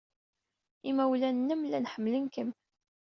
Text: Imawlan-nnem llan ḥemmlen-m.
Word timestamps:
Imawlan-nnem 0.89 1.61
llan 1.65 1.89
ḥemmlen-m. 1.93 2.49